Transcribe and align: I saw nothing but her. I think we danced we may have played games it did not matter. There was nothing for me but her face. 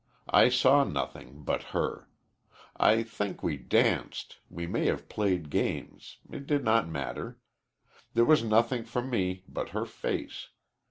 I 0.31 0.49
saw 0.49 0.83
nothing 0.83 1.43
but 1.43 1.61
her. 1.77 2.09
I 2.75 3.03
think 3.03 3.43
we 3.43 3.55
danced 3.57 4.39
we 4.49 4.65
may 4.65 4.87
have 4.87 5.07
played 5.09 5.51
games 5.51 6.17
it 6.31 6.47
did 6.47 6.63
not 6.63 6.87
matter. 6.89 7.39
There 8.15 8.25
was 8.25 8.43
nothing 8.43 8.83
for 8.83 9.03
me 9.03 9.43
but 9.47 9.69
her 9.77 9.85
face. 9.85 10.47